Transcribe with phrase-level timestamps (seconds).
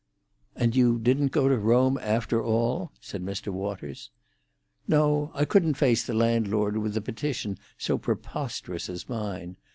[0.55, 3.49] "And you didn't go to Rome after all?" said Mr.
[3.49, 4.09] Waters.
[4.87, 9.57] "No; I couldn't face the landlord with a petition so preposterous as mine.